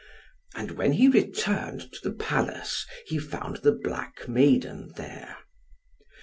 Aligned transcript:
And 0.55 0.71
when 0.71 0.93
he 0.93 1.07
returned 1.07 1.93
to 1.93 1.99
the 2.01 2.11
palace, 2.15 2.87
he 3.05 3.19
found 3.19 3.57
the 3.57 3.71
black 3.71 4.27
maiden 4.27 4.91
there. 4.95 5.37